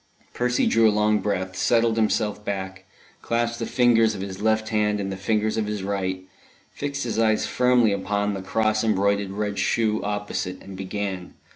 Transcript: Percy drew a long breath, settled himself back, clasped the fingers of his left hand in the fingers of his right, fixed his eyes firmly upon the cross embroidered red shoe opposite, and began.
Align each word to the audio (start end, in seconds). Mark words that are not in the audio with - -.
Percy 0.33 0.65
drew 0.65 0.89
a 0.89 0.89
long 0.91 1.19
breath, 1.19 1.55
settled 1.55 1.95
himself 1.95 2.43
back, 2.43 2.85
clasped 3.21 3.59
the 3.59 3.67
fingers 3.67 4.15
of 4.15 4.21
his 4.21 4.41
left 4.41 4.69
hand 4.69 4.99
in 4.99 5.11
the 5.11 5.15
fingers 5.15 5.57
of 5.57 5.67
his 5.67 5.83
right, 5.83 6.23
fixed 6.73 7.03
his 7.03 7.19
eyes 7.19 7.45
firmly 7.45 7.91
upon 7.91 8.33
the 8.33 8.41
cross 8.41 8.83
embroidered 8.83 9.29
red 9.29 9.59
shoe 9.59 10.03
opposite, 10.03 10.59
and 10.63 10.75
began. 10.75 11.35